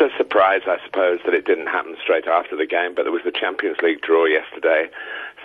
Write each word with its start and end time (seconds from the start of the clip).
a 0.00 0.08
surprise, 0.16 0.62
I 0.66 0.78
suppose, 0.84 1.20
that 1.24 1.34
it 1.34 1.44
didn't 1.44 1.66
happen 1.66 1.96
straight 2.02 2.26
after 2.26 2.56
the 2.56 2.66
game, 2.66 2.94
but 2.94 3.04
there 3.04 3.12
was 3.12 3.24
the 3.24 3.32
Champions 3.32 3.78
League 3.82 4.00
draw 4.00 4.24
yesterday. 4.24 4.88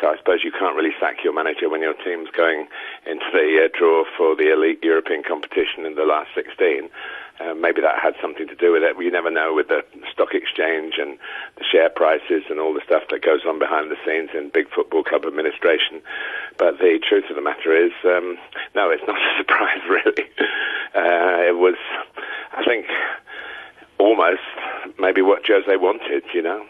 So 0.01 0.07
I 0.07 0.17
suppose 0.17 0.43
you 0.43 0.51
can't 0.51 0.75
really 0.75 0.93
sack 0.99 1.23
your 1.23 1.33
manager 1.33 1.69
when 1.69 1.81
your 1.81 1.93
team's 1.93 2.29
going 2.35 2.67
into 3.05 3.25
the 3.31 3.63
uh, 3.63 3.77
draw 3.77 4.03
for 4.17 4.35
the 4.35 4.51
elite 4.51 4.83
European 4.83 5.23
competition 5.23 5.85
in 5.85 5.95
the 5.95 6.03
last 6.03 6.29
16. 6.35 6.89
Uh, 7.39 7.53
maybe 7.53 7.81
that 7.81 7.99
had 7.99 8.15
something 8.21 8.47
to 8.47 8.55
do 8.55 8.71
with 8.71 8.83
it. 8.83 8.95
You 8.97 9.11
never 9.11 9.29
know 9.29 9.53
with 9.53 9.67
the 9.67 9.83
stock 10.11 10.33
exchange 10.33 10.95
and 10.97 11.17
the 11.57 11.65
share 11.69 11.89
prices 11.89 12.43
and 12.49 12.59
all 12.59 12.73
the 12.73 12.83
stuff 12.85 13.03
that 13.09 13.23
goes 13.23 13.41
on 13.45 13.59
behind 13.59 13.91
the 13.91 13.99
scenes 14.05 14.29
in 14.33 14.49
big 14.49 14.69
football 14.71 15.03
club 15.03 15.25
administration. 15.25 16.01
But 16.57 16.79
the 16.79 16.99
truth 17.03 17.25
of 17.29 17.35
the 17.35 17.41
matter 17.41 17.75
is, 17.75 17.91
um, 18.05 18.37
no, 18.73 18.89
it's 18.89 19.03
not 19.07 19.19
a 19.19 19.31
surprise 19.37 19.83
really. 19.89 20.27
Uh, 20.95 21.43
it 21.43 21.57
was, 21.59 21.75
I 22.55 22.63
think, 22.63 22.87
almost 24.05 24.45
maybe 24.99 25.21
what 25.21 25.41
Jose 25.47 25.75
wanted. 25.77 26.23
You 26.33 26.43
know, 26.43 26.61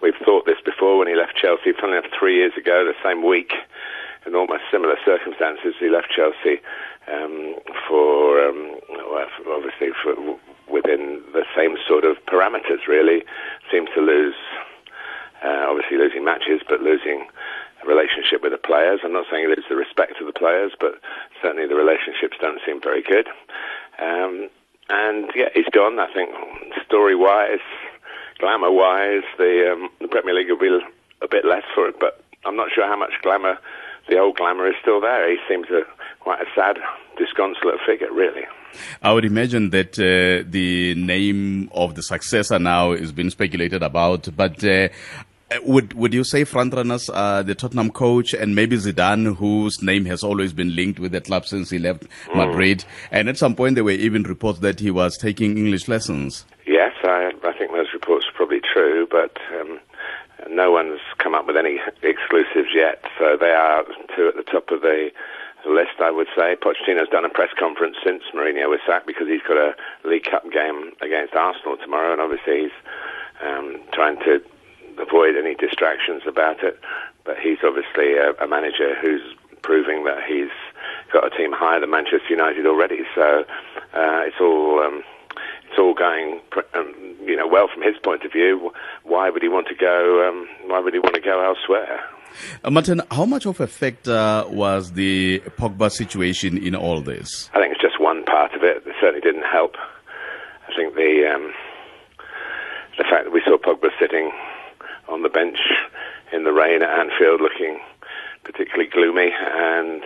we've 0.00 0.16
thought 0.24 0.46
this 0.46 0.60
before 0.64 0.96
when 0.98 1.08
he 1.08 1.14
left 1.14 1.36
Chelsea. 1.36 1.76
Funny 1.76 2.00
enough, 2.00 2.10
three 2.18 2.36
years 2.36 2.56
ago, 2.56 2.88
the 2.88 2.96
same 3.04 3.20
week, 3.20 3.52
in 4.26 4.34
almost 4.34 4.64
similar 4.72 4.96
circumstances, 5.04 5.74
he 5.78 5.90
left 5.90 6.08
Chelsea 6.08 6.64
um, 7.12 7.56
for 7.86 8.40
um, 8.40 8.80
well, 8.88 9.28
obviously 9.52 9.92
for 10.02 10.16
within 10.72 11.20
the 11.36 11.44
same 11.54 11.76
sort 11.86 12.04
of 12.04 12.16
parameters. 12.24 12.88
Really, 12.88 13.22
seems 13.70 13.90
to 13.94 14.00
lose. 14.00 14.38
Uh, 15.44 15.66
obviously, 15.66 15.98
losing 15.98 16.24
matches, 16.24 16.62
but 16.68 16.80
losing 16.80 17.26
a 17.82 17.86
relationship 17.86 18.42
with 18.42 18.52
the 18.52 18.62
players. 18.62 19.00
I'm 19.02 19.12
not 19.12 19.26
saying 19.28 19.42
he 19.42 19.48
loses 19.48 19.66
the 19.68 19.74
respect 19.74 20.20
of 20.20 20.26
the 20.30 20.32
players, 20.32 20.70
but 20.78 21.02
certainly 21.42 21.66
the 21.66 21.74
relationships 21.74 22.38
don't 22.40 22.60
seem 22.64 22.80
very 22.80 23.02
good. 23.02 23.26
Um, 23.98 24.48
and 24.92 25.30
yeah, 25.34 25.48
he's 25.54 25.68
gone. 25.72 25.98
I 25.98 26.12
think 26.12 26.30
story-wise, 26.86 27.64
glamour-wise, 28.38 29.24
the, 29.38 29.72
um, 29.72 29.88
the 30.00 30.08
Premier 30.08 30.34
League 30.34 30.50
will 30.50 30.58
be 30.58 30.78
a 31.22 31.28
bit 31.28 31.44
less 31.44 31.64
for 31.74 31.88
it. 31.88 31.98
But 31.98 32.22
I'm 32.44 32.56
not 32.56 32.68
sure 32.74 32.86
how 32.86 32.96
much 32.96 33.12
glamour, 33.22 33.58
the 34.08 34.18
old 34.18 34.36
glamour, 34.36 34.68
is 34.68 34.74
still 34.82 35.00
there. 35.00 35.30
He 35.30 35.38
seems 35.48 35.68
a 35.70 35.82
quite 36.20 36.40
a 36.40 36.46
sad, 36.54 36.76
disconsolate 37.16 37.80
figure, 37.86 38.12
really. 38.12 38.42
I 39.02 39.12
would 39.12 39.24
imagine 39.24 39.70
that 39.70 39.98
uh, 39.98 40.48
the 40.48 40.94
name 40.94 41.68
of 41.72 41.94
the 41.94 42.02
successor 42.02 42.58
now 42.58 42.92
is 42.92 43.12
being 43.12 43.30
speculated 43.30 43.82
about, 43.82 44.28
but 44.36 44.64
uh, 44.64 44.88
would 45.62 45.94
would 45.94 46.14
you 46.14 46.24
say 46.24 46.44
frontrunners 46.44 47.10
are 47.14 47.42
the 47.42 47.54
Tottenham 47.54 47.90
coach 47.90 48.34
and 48.34 48.54
maybe 48.54 48.76
Zidane, 48.76 49.36
whose 49.36 49.82
name 49.82 50.04
has 50.06 50.22
always 50.22 50.52
been 50.52 50.74
linked 50.74 50.98
with 50.98 51.12
the 51.12 51.20
club 51.20 51.46
since 51.46 51.70
he 51.70 51.78
left 51.78 52.04
mm. 52.26 52.36
Madrid? 52.36 52.84
And 53.10 53.28
at 53.28 53.38
some 53.38 53.54
point, 53.54 53.74
there 53.74 53.84
were 53.84 53.90
even 53.90 54.22
reports 54.22 54.60
that 54.60 54.80
he 54.80 54.90
was 54.90 55.16
taking 55.16 55.56
English 55.56 55.88
lessons. 55.88 56.44
Yes, 56.66 56.92
I, 57.04 57.32
I 57.44 57.52
think 57.56 57.72
those 57.72 57.92
reports 57.92 58.26
are 58.28 58.36
probably 58.36 58.60
true, 58.60 59.06
but 59.10 59.36
um, 59.60 59.80
no 60.50 60.70
one's 60.70 61.00
come 61.18 61.34
up 61.34 61.46
with 61.46 61.56
any 61.56 61.80
exclusives 62.02 62.70
yet. 62.74 63.04
So 63.18 63.36
they 63.38 63.50
are 63.50 63.84
two 64.16 64.28
at 64.28 64.36
the 64.36 64.44
top 64.50 64.70
of 64.70 64.82
the 64.82 65.10
list, 65.66 66.00
I 66.00 66.10
would 66.10 66.28
say. 66.36 66.56
Pochettino's 66.56 67.08
done 67.08 67.24
a 67.24 67.28
press 67.28 67.50
conference 67.58 67.96
since 68.04 68.22
Mourinho 68.34 68.68
was 68.68 68.80
sacked 68.86 69.06
because 69.06 69.28
he's 69.28 69.42
got 69.42 69.56
a 69.56 69.74
League 70.04 70.24
Cup 70.24 70.44
game 70.50 70.92
against 71.00 71.34
Arsenal 71.34 71.76
tomorrow, 71.76 72.12
and 72.12 72.20
obviously 72.20 72.62
he's 72.62 72.76
um, 73.42 73.80
trying 73.92 74.18
to 74.20 74.42
avoid 74.98 75.36
any 75.36 75.54
distractions 75.54 76.22
about 76.26 76.62
it. 76.62 76.78
But 77.24 77.38
he's 77.38 77.58
obviously 77.64 78.14
a, 78.14 78.32
a 78.42 78.48
manager 78.48 78.94
who's 79.00 79.22
proving 79.62 80.04
that 80.04 80.24
he's 80.26 80.50
got 81.12 81.26
a 81.26 81.36
team 81.36 81.52
higher 81.52 81.80
than 81.80 81.90
Manchester 81.90 82.30
United 82.30 82.66
already. 82.66 83.00
So 83.14 83.44
uh, 83.94 84.26
it's 84.26 84.40
all 84.40 84.80
um, 84.80 85.02
it's 85.68 85.78
all 85.78 85.94
going 85.94 86.40
um, 86.74 87.16
you 87.24 87.36
know 87.36 87.46
well 87.46 87.68
from 87.72 87.82
his 87.82 87.96
point 88.02 88.24
of 88.24 88.32
view. 88.32 88.72
Why 89.04 89.30
would 89.30 89.42
he 89.42 89.48
want 89.48 89.68
to 89.68 89.74
go? 89.74 90.28
Um, 90.28 90.48
why 90.68 90.80
would 90.80 90.94
he 90.94 91.00
want 91.00 91.14
to 91.14 91.20
go 91.20 91.44
elsewhere? 91.44 92.00
Uh, 92.64 92.70
Martin, 92.70 93.02
how 93.10 93.26
much 93.26 93.46
of 93.46 93.60
a 93.60 93.66
factor 93.66 94.44
was 94.48 94.92
the 94.92 95.40
Pogba 95.58 95.90
situation 95.92 96.56
in 96.56 96.74
all 96.74 97.00
this? 97.02 97.50
I 97.54 97.60
think 97.60 97.72
it's 97.72 97.82
just 97.82 98.00
one 98.00 98.24
part 98.24 98.54
of 98.54 98.62
it. 98.62 98.82
It 98.86 98.94
certainly 99.00 99.20
didn't 99.20 99.44
help. 99.44 99.76
I 100.68 100.74
think 100.74 100.94
the 100.94 101.30
um, 101.34 101.52
the 102.98 103.04
fact 103.04 103.24
that 103.24 103.32
we 103.32 103.42
saw 103.44 103.58
Pogba 103.58 103.90
sitting 104.00 104.32
on 105.08 105.22
the 105.22 105.28
bench 105.28 105.58
in 106.32 106.44
the 106.44 106.52
rain 106.52 106.82
at 106.82 106.90
Anfield 106.90 107.40
looking 107.40 107.80
particularly 108.44 108.88
gloomy 108.90 109.30
and 109.32 110.02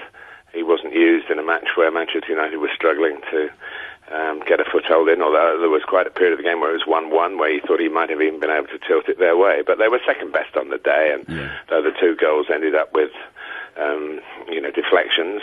he 0.52 0.62
wasn't 0.62 0.94
used 0.94 1.30
in 1.30 1.38
a 1.38 1.44
match 1.44 1.68
where 1.76 1.90
Manchester 1.90 2.30
United 2.30 2.56
was 2.56 2.70
struggling 2.74 3.20
to 3.30 3.50
um, 4.10 4.40
get 4.46 4.60
a 4.60 4.64
foothold 4.64 5.08
in, 5.08 5.20
although 5.20 5.58
there 5.60 5.68
was 5.68 5.82
quite 5.82 6.06
a 6.06 6.10
period 6.10 6.32
of 6.32 6.38
the 6.38 6.48
game 6.48 6.60
where 6.60 6.74
it 6.74 6.80
was 6.80 6.88
1-1, 6.88 7.38
where 7.38 7.52
he 7.52 7.60
thought 7.60 7.80
he 7.80 7.88
might 7.88 8.08
have 8.10 8.22
even 8.22 8.40
been 8.40 8.50
able 8.50 8.68
to 8.68 8.78
tilt 8.78 9.08
it 9.08 9.18
their 9.18 9.36
way. 9.36 9.62
But 9.66 9.78
they 9.78 9.88
were 9.88 10.00
second 10.06 10.32
best 10.32 10.56
on 10.56 10.70
the 10.70 10.78
day, 10.78 11.12
and 11.12 11.28
yeah. 11.28 11.52
though 11.68 11.82
the 11.82 11.92
two 11.98 12.16
goals 12.16 12.46
ended 12.52 12.74
up 12.74 12.94
with, 12.94 13.10
um, 13.76 14.20
you 14.48 14.60
know, 14.60 14.70
deflections, 14.70 15.42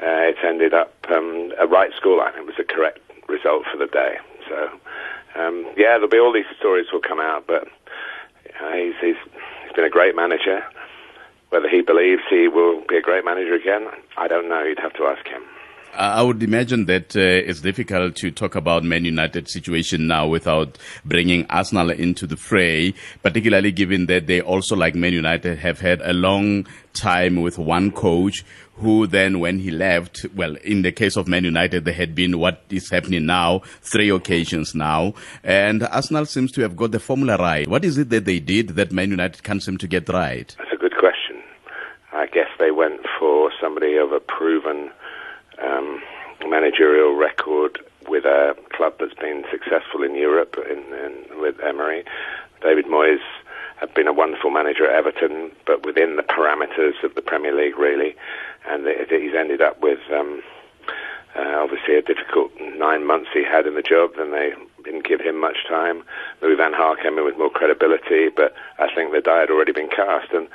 uh, 0.00 0.30
it 0.30 0.36
ended 0.44 0.72
up 0.72 0.94
um, 1.10 1.52
a 1.58 1.66
right 1.66 1.90
scoreline. 1.92 2.36
It 2.38 2.46
was 2.46 2.58
a 2.58 2.64
correct 2.64 3.00
result 3.28 3.64
for 3.70 3.76
the 3.76 3.86
day. 3.86 4.16
So, 4.48 4.70
um, 5.34 5.66
yeah, 5.76 5.98
there'll 5.98 6.08
be 6.08 6.18
all 6.18 6.32
these 6.32 6.48
stories 6.58 6.86
will 6.92 7.00
come 7.00 7.20
out, 7.20 7.46
but 7.46 7.68
uh, 8.62 8.72
he's, 8.72 8.94
he's, 9.00 9.16
he's 9.64 9.72
been 9.74 9.84
a 9.84 9.90
great 9.90 10.14
manager. 10.16 10.62
Whether 11.50 11.68
he 11.68 11.82
believes 11.82 12.22
he 12.30 12.48
will 12.48 12.82
be 12.88 12.96
a 12.96 13.02
great 13.02 13.24
manager 13.24 13.54
again, 13.54 13.86
I 14.16 14.28
don't 14.28 14.48
know. 14.48 14.62
You'd 14.62 14.78
have 14.78 14.94
to 14.94 15.04
ask 15.04 15.26
him. 15.26 15.42
I 15.94 16.22
would 16.22 16.42
imagine 16.42 16.86
that 16.86 17.14
uh, 17.14 17.20
it's 17.20 17.60
difficult 17.60 18.16
to 18.16 18.30
talk 18.30 18.54
about 18.54 18.82
Man 18.82 19.04
United 19.04 19.48
situation 19.48 20.06
now 20.06 20.26
without 20.26 20.78
bringing 21.04 21.44
Arsenal 21.50 21.90
into 21.90 22.26
the 22.26 22.36
fray, 22.36 22.94
particularly 23.22 23.72
given 23.72 24.06
that 24.06 24.26
they 24.26 24.40
also, 24.40 24.74
like 24.74 24.94
Man 24.94 25.12
United, 25.12 25.58
have 25.58 25.80
had 25.80 26.00
a 26.00 26.14
long 26.14 26.66
time 26.94 27.42
with 27.42 27.58
one 27.58 27.90
coach 27.90 28.42
who 28.76 29.06
then, 29.06 29.38
when 29.38 29.58
he 29.58 29.70
left, 29.70 30.24
well, 30.34 30.56
in 30.64 30.80
the 30.80 30.92
case 30.92 31.16
of 31.16 31.28
Man 31.28 31.44
United, 31.44 31.84
there 31.84 31.92
had 31.92 32.14
been 32.14 32.38
what 32.38 32.62
is 32.70 32.88
happening 32.88 33.26
now, 33.26 33.60
three 33.82 34.08
occasions 34.08 34.74
now, 34.74 35.12
and 35.44 35.82
Arsenal 35.82 36.24
seems 36.24 36.52
to 36.52 36.62
have 36.62 36.74
got 36.74 36.90
the 36.92 37.00
formula 37.00 37.36
right. 37.36 37.68
What 37.68 37.84
is 37.84 37.98
it 37.98 38.08
that 38.08 38.24
they 38.24 38.40
did 38.40 38.68
that 38.70 38.92
Man 38.92 39.10
United 39.10 39.42
can't 39.42 39.62
seem 39.62 39.76
to 39.76 39.86
get 39.86 40.08
right? 40.08 40.56
That's 40.58 40.72
a 40.72 40.76
good 40.76 40.96
question. 40.96 41.42
I 42.12 42.26
guess 42.26 42.48
they 42.58 42.70
went 42.70 43.02
for 43.18 43.52
somebody 43.60 43.96
of 43.96 44.12
a 44.12 44.20
proven 44.20 44.90
um, 45.64 46.02
managerial 46.46 47.14
record 47.14 47.78
with 48.08 48.24
a 48.24 48.56
club 48.72 48.94
that's 48.98 49.14
been 49.14 49.44
successful 49.50 50.02
in 50.02 50.14
Europe 50.14 50.56
in, 50.68 50.78
in, 50.78 51.40
with 51.40 51.60
Emery. 51.60 52.04
David 52.60 52.86
Moyes 52.86 53.20
had 53.76 53.92
been 53.94 54.06
a 54.06 54.12
wonderful 54.12 54.50
manager 54.50 54.88
at 54.88 54.94
Everton, 54.94 55.50
but 55.66 55.84
within 55.84 56.16
the 56.16 56.22
parameters 56.22 57.02
of 57.02 57.14
the 57.14 57.22
Premier 57.22 57.54
League, 57.54 57.76
really. 57.76 58.14
And 58.68 58.86
he's 58.86 59.34
ended 59.34 59.60
up 59.60 59.80
with 59.82 59.98
um, 60.12 60.42
uh, 61.34 61.58
obviously 61.58 61.96
a 61.96 62.02
difficult 62.02 62.52
nine 62.76 63.06
months 63.06 63.30
he 63.32 63.42
had 63.42 63.66
in 63.66 63.74
the 63.74 63.82
job, 63.82 64.12
and 64.18 64.32
they 64.32 64.52
didn't 64.84 65.04
give 65.06 65.20
him 65.20 65.40
much 65.40 65.66
time. 65.68 66.04
Louis 66.40 66.56
Van 66.56 66.74
Gaal 66.74 67.00
came 67.02 67.18
in 67.18 67.24
with 67.24 67.38
more 67.38 67.50
credibility, 67.50 68.28
but 68.28 68.54
I 68.78 68.92
think 68.94 69.12
the 69.12 69.20
die 69.20 69.40
had 69.40 69.50
already 69.50 69.72
been 69.72 69.88
cast. 69.88 70.30
And 70.32 70.46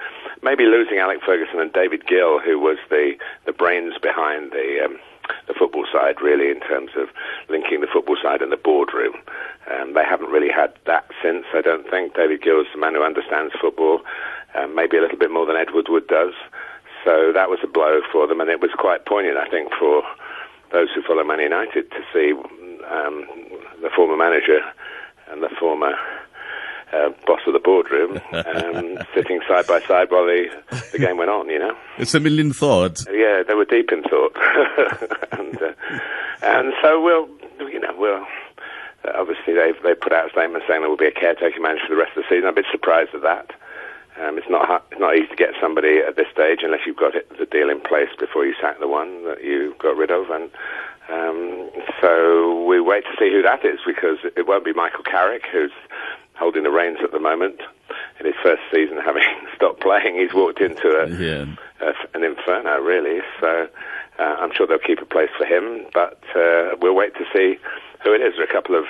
maybe 0.42 0.64
losing 0.64 1.00
Alex 1.00 1.22
Ferguson 1.26 1.60
and 1.60 1.74
David 1.74 2.08
Gill, 2.08 2.40
who 2.40 2.60
was 2.60 2.78
the, 2.90 3.14
the 3.37 3.37
brains 3.58 3.96
behind 4.02 4.52
the 4.52 4.86
um, 4.86 5.00
the 5.48 5.54
football 5.54 5.86
side, 5.92 6.22
really, 6.22 6.50
in 6.50 6.60
terms 6.62 6.92
of 6.96 7.10
linking 7.50 7.82
the 7.82 7.88
football 7.92 8.18
side 8.22 8.42
and 8.42 8.52
the 8.52 8.58
boardroom. 8.58 9.14
Um, 9.72 9.94
they 9.94 10.04
haven't 10.04 10.30
really 10.30 10.52
had 10.52 10.74
that 10.86 11.10
since, 11.22 11.46
I 11.54 11.62
don't 11.62 11.90
think. 11.90 12.16
David 12.16 12.42
Gill 12.42 12.62
is 12.62 12.68
the 12.74 12.80
man 12.80 12.94
who 12.94 13.04
understands 13.04 13.54
football, 13.60 14.02
um, 14.56 14.76
maybe 14.76 14.98
a 14.98 15.02
little 15.02 15.18
bit 15.18 15.32
more 15.32 15.46
than 15.46 15.58
Ed 15.58 15.72
Woodward 15.74 16.08
does. 16.08 16.34
So 17.04 17.32
that 17.34 17.50
was 17.50 17.60
a 17.64 17.68
blow 17.68 18.02
for 18.12 18.28
them, 18.28 18.42
and 18.42 18.50
it 18.50 18.62
was 18.62 18.72
quite 18.78 19.06
poignant, 19.06 19.38
I 19.38 19.50
think, 19.50 19.72
for 19.78 20.04
those 20.72 20.90
who 20.94 21.02
follow 21.02 21.24
Man 21.24 21.40
United 21.40 21.92
to 21.92 22.02
see 22.14 22.32
um, 22.90 23.28
the 23.82 23.90
former 23.96 24.18
manager 24.18 24.60
and 25.32 25.44
the 25.44 25.50
former 25.60 25.96
uh, 26.94 27.10
boss 27.26 27.42
of 27.46 27.54
the 27.54 27.60
boardroom 27.60 28.20
um, 28.32 28.98
sitting 29.16 29.42
side 29.48 29.68
by 29.68 29.80
side 29.82 30.10
while 30.10 30.26
the, 30.26 30.48
the 30.92 31.00
game 31.00 31.18
went 31.18 31.30
on, 31.30 31.50
you 31.50 31.60
know. 31.60 31.76
It's 31.98 32.14
a 32.14 32.20
million 32.20 32.54
thoughts. 32.54 33.06
Yeah, 33.12 33.44
they 33.48 33.54
were 33.54 33.66
deep 33.66 33.92
in 33.92 34.04
thought. 34.04 34.36
and, 35.32 35.62
uh, 35.62 35.74
and 36.42 36.74
so 36.82 37.02
we'll, 37.02 37.28
you 37.70 37.80
know, 37.80 37.94
we'll, 37.98 38.26
uh, 39.06 39.20
obviously 39.20 39.54
they've, 39.54 39.82
they 39.84 39.96
put 39.96 40.14
out 40.14 40.28
a 40.28 40.32
statement 40.32 40.64
saying 40.68 40.82
there 40.82 40.90
will 40.90 40.98
be 40.98 41.08
a 41.08 41.12
caretaker 41.12 41.60
manager 41.60 41.84
for 41.88 41.96
the 41.96 42.02
rest 42.02 42.16
of 42.18 42.24
the 42.24 42.30
season. 42.30 42.46
I'm 42.46 42.54
a 42.54 42.62
bit 42.62 42.66
surprised 42.72 43.14
at 43.14 43.22
that. 43.22 43.52
Um, 44.20 44.38
it's 44.40 44.50
not 44.50 44.84
it's 44.92 45.00
not 45.00 45.16
easy 45.16 45.28
to 45.28 45.36
get 45.36 45.54
somebody 45.62 46.00
at 46.00 46.16
this 46.16 46.26
stage 46.34 46.62
unless 46.64 46.82
you've 46.88 46.98
got 46.98 47.14
it, 47.14 47.30
the 47.38 47.46
deal 47.46 47.70
in 47.70 47.80
place 47.80 48.10
before 48.18 48.48
you 48.48 48.56
sack 48.60 48.80
the 48.80 48.88
one 48.88 49.26
that 49.26 49.44
you 49.44 49.76
got 49.78 49.96
rid 49.96 50.10
of, 50.10 50.32
and 50.32 50.50
um, 51.08 51.70
so 52.02 52.66
we 52.66 52.82
wait 52.82 53.04
to 53.04 53.14
see 53.20 53.30
who 53.32 53.44
that 53.44 53.64
is 53.64 53.80
because 53.86 54.18
it 54.36 54.48
won't 54.48 54.66
be 54.66 54.74
Michael 54.74 55.04
Carrick 55.04 55.44
who's 55.52 55.72
holding 56.38 56.64
the 56.64 56.72
reins 56.72 57.00
at 57.04 57.12
the 57.12 57.20
moment. 57.20 57.60
In 58.20 58.26
his 58.26 58.36
first 58.42 58.62
season, 58.72 58.98
having 59.06 59.24
stopped 59.56 59.82
playing, 59.82 60.16
he's 60.16 60.34
walked 60.34 60.60
into 60.60 60.90
a, 60.90 61.08
yeah. 61.10 61.46
a 61.82 61.94
an 62.16 62.24
inferno, 62.24 62.80
really. 62.80 63.22
So 63.40 63.68
uh, 64.20 64.36
I'm 64.40 64.54
sure 64.54 64.68
they'll 64.68 64.80
keep 64.80 65.02
a 65.02 65.06
place 65.06 65.30
for 65.38 65.46
him, 65.46 65.86
but 65.94 66.22
uh, 66.36 66.76
we'll 66.82 66.96
wait 66.96 67.14
to 67.16 67.26
see 67.34 67.60
who 68.04 68.14
it 68.14 68.22
is. 68.22 68.34
There 68.36 68.46
are 68.46 68.50
a 68.50 68.54
couple 68.54 68.76
of 68.76 68.86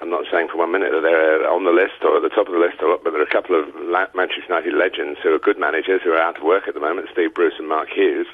I'm 0.00 0.10
not 0.10 0.26
saying 0.30 0.48
for 0.48 0.58
one 0.58 0.72
minute 0.72 0.90
that 0.92 1.00
they're 1.00 1.48
on 1.48 1.64
the 1.64 1.70
list 1.70 2.02
or 2.02 2.16
at 2.16 2.22
the 2.22 2.28
top 2.28 2.46
of 2.46 2.52
the 2.52 2.60
list, 2.60 2.82
or, 2.82 2.98
but 3.02 3.12
there 3.12 3.20
are 3.20 3.30
a 3.30 3.30
couple 3.30 3.56
of 3.56 3.72
Manchester 4.14 4.44
United 4.48 4.74
legends 4.74 5.18
who 5.22 5.34
are 5.34 5.38
good 5.38 5.58
managers 5.58 6.02
who 6.02 6.12
are 6.12 6.20
out 6.20 6.36
of 6.36 6.42
work 6.42 6.68
at 6.68 6.74
the 6.74 6.80
moment, 6.80 7.08
Steve 7.12 7.32
Bruce 7.32 7.54
and 7.58 7.68
Mark 7.68 7.88
Hughes. 7.88 8.26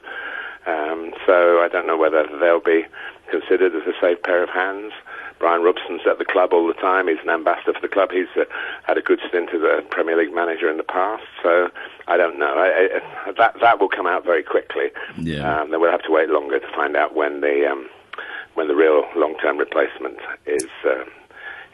Um, 0.66 1.12
so 1.26 1.60
I 1.60 1.68
don't 1.70 1.86
know 1.86 1.96
whether 1.96 2.26
they'll 2.40 2.60
be 2.60 2.86
considered 3.30 3.74
as 3.74 3.86
a 3.86 3.94
safe 4.00 4.22
pair 4.22 4.42
of 4.42 4.50
hands. 4.50 4.92
Brian 5.40 5.62
Robson's 5.62 6.02
at 6.08 6.18
the 6.18 6.24
club 6.24 6.52
all 6.52 6.68
the 6.68 6.74
time. 6.74 7.08
He's 7.08 7.18
an 7.22 7.30
ambassador 7.30 7.72
for 7.72 7.80
the 7.80 7.88
club. 7.88 8.10
He's 8.12 8.28
uh, 8.36 8.44
had 8.84 8.98
a 8.98 9.00
good 9.00 9.20
stint 9.26 9.48
as 9.54 9.62
a 9.62 9.82
Premier 9.90 10.16
League 10.16 10.34
manager 10.34 10.70
in 10.70 10.76
the 10.76 10.84
past. 10.84 11.24
So 11.42 11.70
I 12.06 12.18
don't 12.18 12.38
know. 12.38 12.54
I, 12.56 13.00
I, 13.26 13.32
that 13.32 13.56
that 13.60 13.80
will 13.80 13.88
come 13.88 14.06
out 14.06 14.22
very 14.22 14.44
quickly. 14.44 14.92
Yeah. 15.18 15.62
Um, 15.62 15.70
then 15.70 15.80
we'll 15.80 15.90
have 15.90 16.02
to 16.04 16.12
wait 16.12 16.28
longer 16.28 16.60
to 16.60 16.68
find 16.76 16.94
out 16.94 17.16
when 17.16 17.40
the 17.40 17.66
um, 17.68 17.88
when 18.54 18.68
the 18.68 18.76
real 18.76 19.04
long-term 19.16 19.56
replacement 19.56 20.18
is 20.46 20.66
uh, 20.84 21.04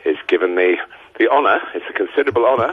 is 0.04 0.16
given 0.28 0.54
the 0.54 0.76
the 1.18 1.28
honour. 1.28 1.60
It's 1.74 1.86
a 1.90 1.92
considerable 1.92 2.46
honour, 2.46 2.72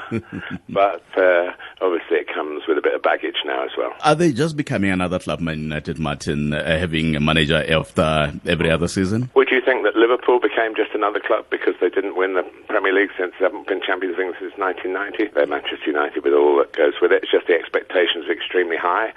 but 0.70 1.04
uh, 1.18 1.52
obviously 1.84 2.18
it 2.18 2.28
comes 2.34 2.64
with 2.68 2.78
a 2.78 2.82
bit 2.82 2.96
of 2.96 3.02
baggage 3.02 3.44
now 3.46 3.64
as 3.64 3.72
well. 3.78 3.94
Are 4.04 4.16
they 4.16 4.32
just 4.32 4.56
becoming 4.56 4.90
another 4.90 5.20
club, 5.20 5.42
Man 5.42 5.60
United, 5.60 6.00
Martin, 6.00 6.54
uh, 6.54 6.80
having 6.80 7.16
a 7.16 7.20
manager 7.20 7.64
after 7.72 8.34
every 8.46 8.72
other 8.72 8.88
season? 8.88 9.30
Would 9.36 9.50
you 9.52 9.62
think 9.62 9.84
that 9.84 9.96
Liverpool 9.96 10.40
became 10.40 10.76
just 10.76 10.96
another 10.96 11.20
club 11.20 11.46
because 11.52 11.76
they 11.82 11.90
didn't 11.90 12.16
win 12.16 12.36
the 12.36 12.44
Premier 12.68 12.94
League 12.94 13.12
since 13.18 13.34
they 13.38 13.46
haven't 13.46 13.68
been 13.68 13.82
Champions 13.86 14.18
League 14.18 14.34
since 14.40 14.56
1990? 14.58 15.36
They're 15.36 15.46
Manchester 15.46 15.92
United 15.92 16.24
with 16.24 16.34
all 16.34 16.58
that 16.58 16.72
goes 16.74 16.94
with 17.02 17.12
it. 17.12 17.24
It's 17.24 17.32
just 17.32 17.48
the 17.48 17.54
expectations 17.54 18.26
are 18.28 18.34
extremely 18.34 18.78
high. 18.78 19.14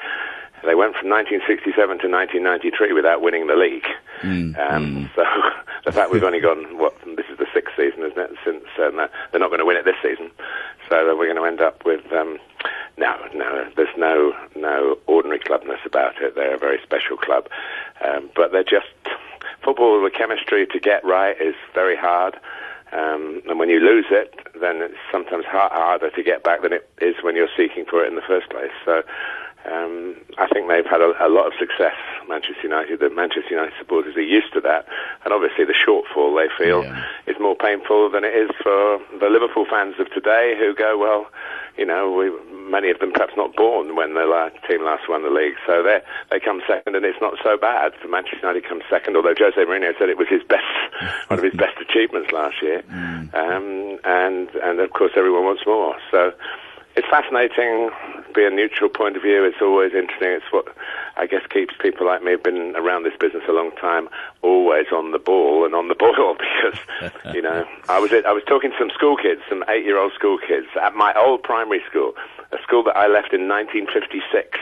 They 0.65 0.75
went 0.75 0.97
from 0.97 1.11
1967 1.15 1.77
to 2.03 2.09
1993 2.11 2.93
without 2.93 3.23
winning 3.23 3.47
the 3.47 3.55
league. 3.55 3.87
Mm, 4.23 4.59
um, 4.59 5.07
mm. 5.07 5.11
So 5.15 5.23
the 5.85 5.93
fact 5.93 6.11
we've 6.11 6.25
only 6.25 6.41
gone, 6.41 6.79
what, 6.79 6.99
this 7.05 7.27
is 7.31 7.39
the 7.39 7.47
sixth 7.55 7.77
season, 7.77 8.03
isn't 8.03 8.19
it, 8.19 8.31
since 8.45 8.65
um, 8.83 8.97
they're 9.31 9.41
not 9.41 9.55
going 9.55 9.61
to 9.61 9.65
win 9.65 9.77
it 9.77 9.85
this 9.85 10.01
season. 10.03 10.31
So 10.89 11.17
we're 11.17 11.33
going 11.33 11.37
to 11.37 11.45
end 11.45 11.61
up 11.61 11.85
with, 11.85 12.05
um, 12.13 12.39
no, 12.97 13.17
no, 13.35 13.69
there's 13.77 13.97
no, 13.97 14.33
no 14.55 14.99
ordinary 15.07 15.41
clubness 15.41 15.85
about 15.85 16.21
it. 16.23 16.35
They're 16.35 16.55
a 16.55 16.59
very 16.59 16.79
special 16.83 17.17
club. 17.17 17.49
Um, 18.05 18.31
but 18.35 18.53
they're 18.53 18.65
just, 18.65 18.87
football, 19.65 20.03
the 20.03 20.11
chemistry 20.11 20.67
to 20.67 20.81
get 20.81 21.05
right 21.05 21.41
is 21.41 21.55
very 21.75 21.97
hard. 21.97 22.39
Um, 22.93 23.43
and 23.49 23.59
when 23.59 23.69
you 23.69 23.81
lose 23.81 24.07
it, 24.11 24.33
then 24.61 24.77
it's 24.81 24.95
sometimes 25.11 25.45
hard, 25.45 25.73
harder 25.73 26.11
to 26.11 26.23
get 26.23 26.45
back 26.45 26.63
than 26.63 26.73
it 26.73 26.89
is 27.01 27.17
when 27.23 27.35
you're 27.35 27.49
seeking 27.57 27.85
for 27.85 28.05
it 28.05 28.09
in 28.09 28.15
the 28.15 28.23
first 28.23 28.49
place. 28.49 28.71
So 28.85 29.03
um, 29.71 30.15
I 30.39 30.47
think 30.47 30.69
they've 30.69 30.87
had 30.87 31.01
a, 31.01 31.13
a, 31.19 31.29
lot 31.29 31.47
of 31.47 31.53
success, 31.59 31.97
Manchester 32.29 32.63
United. 32.63 33.01
The 33.01 33.11
Manchester 33.11 33.51
United 33.51 33.73
supporters 33.79 34.17
are 34.17 34.23
used 34.23 34.53
to 34.55 34.61
that, 34.63 34.87
and 35.25 35.33
obviously 35.33 35.65
the 35.65 35.75
shortfall 35.75 36.35
they 36.37 36.49
feel 36.63 36.85
Yeah. 36.85 37.03
is 37.27 37.37
more 37.41 37.57
painful 37.57 38.11
than 38.11 38.25
it 38.25 38.35
is 38.35 38.51
for 38.63 39.01
the 39.21 39.29
Liverpool 39.29 39.67
fans 39.69 39.95
of 39.99 40.11
today, 40.13 40.55
who 40.59 40.75
go, 40.75 40.97
well, 40.99 41.27
you 41.77 41.85
know, 41.85 42.11
we, 42.11 42.31
many 42.71 42.91
of 42.91 42.99
them 43.01 43.13
perhaps 43.13 43.35
not 43.37 43.55
born 43.55 43.95
when 43.97 44.15
the 44.15 44.25
la- 44.25 44.49
team 44.69 44.83
last 44.83 45.09
won 45.09 45.23
the 45.23 45.31
league, 45.31 45.55
so 45.67 45.83
they 45.83 46.01
they 46.31 46.41
come 46.41 46.63
second, 46.67 46.97
and 46.97 47.05
it's 47.05 47.21
not 47.21 47.35
so 47.43 47.57
bad 47.57 47.93
for 48.01 48.09
Manchester 48.09 48.39
United 48.43 48.65
come 48.69 48.81
second. 48.89 49.15
Although 49.17 49.35
Jose 49.39 49.57
Mourinho 49.61 49.93
said 49.99 50.09
it 50.09 50.19
was 50.19 50.29
his 50.29 50.43
best, 50.43 50.65
one 51.29 51.39
of 51.39 51.45
his 51.45 51.55
best 51.65 51.77
achievements 51.81 52.33
last 52.33 52.61
year, 52.63 52.83
um, 53.35 53.99
and 54.05 54.49
and 54.63 54.81
of 54.81 54.93
course 54.93 55.13
everyone 55.17 55.45
wants 55.45 55.63
more. 55.67 55.97
So 56.11 56.33
it's 56.97 57.07
fascinating. 57.09 57.91
Be 58.35 58.45
a 58.45 58.51
neutral 58.51 58.89
point 58.91 59.17
of 59.17 59.23
view. 59.23 59.45
It's 59.45 59.61
always 59.61 59.93
interesting. 59.95 60.31
It's 60.31 60.51
what 60.51 60.67
I 61.17 61.27
guess 61.27 61.43
keeps 61.49 61.75
people 61.81 62.07
like 62.07 62.23
me 62.23 62.33
who've 62.33 62.43
been 62.43 62.77
around 62.77 63.05
this 63.05 63.17
business 63.19 63.43
a 63.49 63.53
long 63.53 63.71
time 63.73 64.09
always 64.43 64.87
on 64.93 65.13
the 65.13 65.19
ball 65.19 65.65
and 65.65 65.75
on 65.75 65.89
the 65.89 65.95
boil 65.99 66.37
because 66.37 66.79
you 67.35 67.43
know 67.43 67.67
I 67.89 67.99
was 67.99 68.13
I 68.13 68.33
was 68.33 68.43
talking 68.47 68.71
to 68.71 68.77
some 68.79 68.91
school 68.91 69.17
kids, 69.17 69.41
some 69.49 69.65
eight-year-old 69.69 70.13
school 70.13 70.39
kids 70.39 70.67
at 70.81 70.95
my 70.95 71.15
old 71.15 71.43
primary 71.43 71.83
school, 71.89 72.15
a 72.53 72.59
school 72.63 72.83
that 72.85 72.97
I 72.97 73.07
left 73.07 73.33
in 73.33 73.49
1956, 73.49 74.59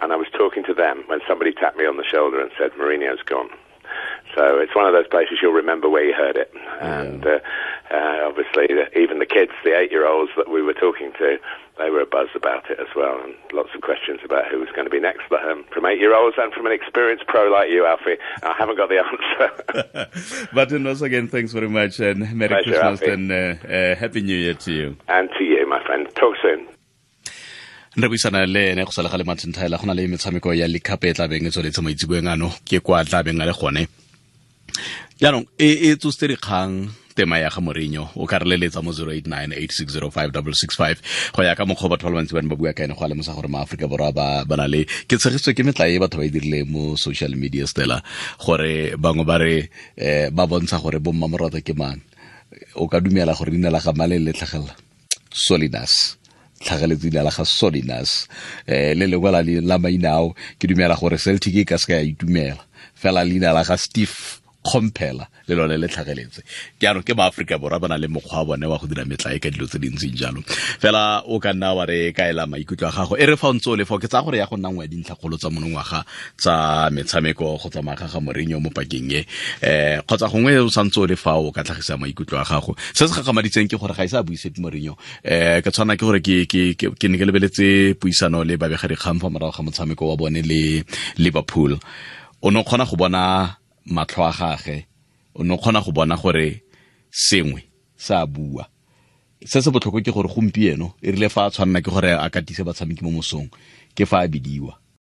and 0.00 0.12
I 0.12 0.16
was 0.16 0.28
talking 0.36 0.64
to 0.64 0.74
them 0.74 1.04
when 1.06 1.20
somebody 1.28 1.52
tapped 1.52 1.76
me 1.76 1.86
on 1.86 1.96
the 1.96 2.04
shoulder 2.04 2.40
and 2.40 2.50
said 2.56 2.72
Mourinho's 2.72 3.22
gone. 3.22 3.50
So 4.34 4.58
it's 4.58 4.74
one 4.74 4.86
of 4.86 4.92
those 4.92 5.08
places 5.08 5.38
you'll 5.42 5.52
remember 5.52 5.88
where 5.88 6.04
you 6.04 6.14
heard 6.14 6.36
it. 6.36 6.52
And 6.80 7.26
uh, 7.26 7.40
obviously, 8.50 9.00
even 9.00 9.18
the 9.18 9.26
kids, 9.26 9.52
the 9.64 9.76
eight-year-olds 9.78 10.30
that 10.36 10.50
we 10.50 10.62
were 10.62 10.74
talking 10.74 11.12
to, 11.18 11.38
they 11.78 11.90
were 11.90 12.00
a 12.00 12.06
buzz 12.06 12.28
about 12.34 12.70
it 12.70 12.78
as 12.78 12.88
well, 12.94 13.20
and 13.22 13.34
lots 13.52 13.70
of 13.74 13.80
questions 13.80 14.20
about 14.24 14.50
who 14.50 14.58
was 14.58 14.68
going 14.70 14.84
to 14.84 14.90
be 14.90 15.00
next 15.00 15.30
um, 15.32 15.64
from 15.72 15.86
eight-year-olds 15.86 16.36
and 16.38 16.52
from 16.52 16.66
an 16.66 16.72
experienced 16.72 17.26
pro 17.26 17.50
like 17.50 17.70
you, 17.70 17.86
Alfie. 17.86 18.16
I 18.42 18.54
haven't 18.58 18.76
got 18.76 18.88
the 18.88 19.02
answer. 19.02 20.48
Martin, 20.52 20.84
once 20.84 21.02
again, 21.02 21.28
thanks 21.28 21.52
very 21.52 21.68
much, 21.68 22.00
and 22.00 22.20
Merry 22.34 22.48
Pleasure, 22.48 22.70
Christmas 22.70 23.00
Alfie. 23.02 23.12
and 23.12 23.32
uh, 23.32 23.34
uh, 23.66 23.94
Happy 23.96 24.20
New 24.22 24.36
Year 24.36 24.54
to 24.54 24.72
you. 24.72 24.96
and 25.08 25.30
to 25.38 25.44
you, 25.44 25.66
my 25.68 25.82
friend. 25.84 26.08
Talk 26.14 26.36
soon. 26.42 26.66
re 27.96 28.08
buisana 28.08 28.46
le 28.46 28.70
ene 28.70 28.84
go 28.84 28.92
sala 28.92 29.08
ga 29.10 29.16
le 29.18 29.24
Martin 29.24 29.52
Tyler 29.52 29.76
go 29.76 29.84
na 29.84 29.92
le 29.92 30.06
metshameko 30.06 30.54
ya 30.56 30.66
League 30.66 30.84
Cup 30.84 31.04
e 31.04 31.12
tla 31.12 31.26
beng 31.26 31.46
e 31.46 31.50
tsweletse 31.50 31.82
maitsiboeng 31.82 32.30
ano 32.30 32.48
ke 32.64 32.78
kwa 32.80 33.02
tla 33.04 33.22
beng 33.26 33.42
a 33.42 33.46
le 33.50 33.52
gone 33.52 33.82
jaanong 35.20 35.44
e 35.58 35.90
e 35.90 35.96
tsositse 35.98 36.30
dikgang 36.30 36.86
tema 37.14 37.38
ya 37.38 37.50
ga 37.50 37.60
morenyo 37.60 38.08
o 38.16 38.26
ka 38.26 38.38
re 38.38 38.46
leletsa 38.46 38.82
mo 38.82 38.92
0898605665 38.92 40.96
go 41.34 41.42
ya 41.42 41.54
ka 41.54 41.66
mokgwa 41.66 41.88
batho 41.96 42.06
ba 42.06 42.10
le 42.10 42.16
bantsi 42.22 42.34
ba 42.34 42.42
ne 42.42 42.48
ba 42.48 42.56
bua 42.56 42.72
ka 42.72 42.84
ene 42.84 42.94
go 42.94 43.06
lemosa 43.06 43.34
gore 43.34 43.48
maaforika 43.48 43.88
borwa 43.88 44.12
ba 44.12 44.44
ba 44.44 44.56
na 44.56 44.66
le 44.66 44.84
ke 44.84 45.16
tshegisitswe 45.18 45.54
ke 45.54 45.62
metla 45.66 45.88
e 45.88 45.98
batho 45.98 46.18
ba 46.18 46.24
e 46.24 46.30
dirile 46.30 46.64
mo 46.64 46.96
social 46.96 47.36
media 47.36 47.66
stela. 47.66 48.02
Gore 48.38 48.96
bangwe 48.96 49.24
ba 49.26 49.38
re 49.38 49.70
eh, 49.96 50.30
ba 50.30 50.46
bontsha 50.46 50.78
gore 50.78 50.98
bomma 51.00 51.28
morata 51.28 51.60
ke 51.60 51.74
mang. 51.76 52.00
O 52.74 52.88
ka 52.88 53.00
dumela 53.00 53.34
gore 53.34 53.50
leina 53.50 53.70
la 53.70 53.80
ga 53.80 53.92
male 53.92 54.18
le 54.18 54.32
tlhagelela. 54.32 54.76
Solidas 55.30 56.16
tlhageletse 56.60 57.04
leina 57.08 57.22
la 57.24 57.30
ga 57.30 57.44
solidas 57.44 58.28
um 58.68 58.98
le 58.98 59.06
lengwe 59.06 59.30
la 59.32 59.42
la 59.42 59.78
maina 59.78 60.10
ao 60.18 60.34
ke 60.58 60.66
dumela 60.68 60.96
gore 60.96 61.18
celtic 61.18 61.56
e 61.56 61.64
ka 61.64 61.78
se 61.78 61.86
ka 61.86 61.94
ya 61.98 62.02
itumela. 62.06 62.62
Fela 62.94 63.24
leina 63.24 63.52
la 63.52 63.64
ga 63.64 63.76
steve 63.76 64.40
compela 64.62 65.28
le 65.50 65.54
lone 65.58 65.76
le 65.82 65.88
tlhageletse 65.88 66.42
jaanong 66.80 67.02
ke 67.02 67.14
maaforika 67.18 67.58
borwa 67.58 67.78
ba 67.82 67.88
na 67.88 67.98
le 67.98 68.08
mokgwa 68.08 68.38
wa 68.38 68.44
bone 68.54 68.66
wa 68.70 68.78
go 68.78 68.86
dira 68.86 69.04
metla 69.04 69.34
e 69.34 69.38
ka 69.42 69.50
dilo 69.50 69.66
tse 69.66 69.78
dintseng 69.82 70.14
jalo 70.14 70.40
fela 70.78 71.22
o 71.26 71.38
ka 71.42 71.52
nna 71.52 71.74
wa 71.74 71.84
re 71.84 72.12
kaela 72.12 72.46
maikutlo 72.46 72.88
a 72.88 72.92
gago 72.92 73.16
e 73.18 73.26
re 73.26 73.36
fa 73.36 73.48
o 73.50 73.54
ntse 73.54 73.68
o 73.70 73.76
le 73.76 73.84
fa 73.84 73.98
ke 73.98 74.08
tsaya 74.08 74.22
gore 74.22 74.38
ya 74.38 74.46
go 74.46 74.56
nna 74.56 74.70
ngwe 74.70 74.84
ya 74.86 74.90
dintlhakgolo 74.92 75.36
tsa 75.36 75.50
monongwaga 75.50 76.04
tsa 76.38 76.54
metshameko 76.94 77.58
go 77.58 77.68
tsamaya 77.68 77.98
ga 77.98 78.06
ga 78.06 78.20
morenyo 78.20 78.60
mo 78.60 78.70
pakeng 78.70 79.10
e 79.12 79.26
um 79.66 80.02
kgotsa 80.06 80.28
gongwe 80.30 80.58
o 80.58 80.70
santse 80.70 80.98
o 81.00 81.06
le 81.06 81.16
fa 81.16 81.34
o 81.34 81.50
ka 81.50 81.62
tlhagisa 81.66 81.98
maikutlo 81.98 82.38
a 82.38 82.44
gago 82.44 82.76
se 82.94 83.08
se 83.08 83.14
gagamaditseng 83.14 83.68
ke 83.68 83.76
gore 83.76 83.94
ga 83.94 84.04
e 84.04 84.08
se 84.08 84.16
a 84.16 84.22
buisepe 84.22 84.60
morenyo 84.62 84.94
um 84.94 85.60
ke 85.64 85.68
tshwana 85.70 85.96
ke 85.98 86.04
gore 86.06 86.20
ke 86.22 87.06
ne 87.08 87.16
ke 87.18 87.24
lebeletse 87.26 87.98
puisano 87.98 88.44
le 88.44 88.54
babegadikgang 88.56 89.18
fa 89.18 89.28
morago 89.28 89.52
ga 89.56 89.62
motshameko 89.66 90.08
wa 90.10 90.16
bone 90.16 90.40
le 90.42 90.84
liverpool 91.18 91.78
o 92.42 92.50
ne 92.50 92.58
o 92.60 92.64
kgona 92.64 92.84
go 92.86 92.96
bona 92.96 93.56
matlho 93.86 94.24
a 94.24 94.32
gage 94.32 94.89
o 95.34 95.44
ne 95.44 95.56
kgona 95.56 95.80
go 95.84 95.92
bona 95.92 96.16
gore 96.16 96.62
sengwe 97.10 97.62
sa 97.96 98.26
bua. 98.26 98.66
Se 99.44 99.62
se 99.62 99.70
botlhoko 99.70 100.00
ke 100.00 100.12
gore 100.12 100.28
gompieno 100.28 100.94
e 101.02 101.12
rile 101.12 101.28
fa 101.28 101.46
a 101.46 101.50
tshwanela 101.50 101.82
ke 101.82 101.90
gore 101.90 102.12
a 102.16 102.30
katise 102.30 102.64
batshameki 102.64 103.04
mo 103.04 103.10
mosong 103.10 103.48
ke 103.94 104.06
fa 104.06 104.24
a 104.24 104.28
bidiwa 104.28 104.79